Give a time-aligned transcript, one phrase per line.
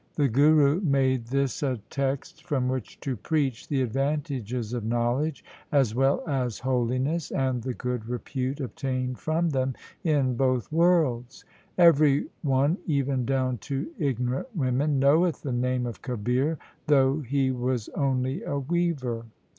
[0.15, 5.93] The Guru made this a text from which to preach the advantages of knowledge, as
[5.93, 11.45] well as holiness, and the good repute obtained from them in both worlds
[11.77, 16.57] —'Every one, even down to ignorant women, knoweth the name of Kabir,
[16.87, 19.27] though he was only a weaver.